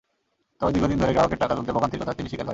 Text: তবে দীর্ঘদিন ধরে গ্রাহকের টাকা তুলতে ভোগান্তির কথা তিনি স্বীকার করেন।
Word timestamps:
তবে 0.59 0.69
দীর্ঘদিন 0.75 0.97
ধরে 1.01 1.15
গ্রাহকের 1.15 1.41
টাকা 1.43 1.53
তুলতে 1.57 1.71
ভোগান্তির 1.75 1.99
কথা 2.01 2.17
তিনি 2.17 2.27
স্বীকার 2.29 2.43
করেন। 2.45 2.49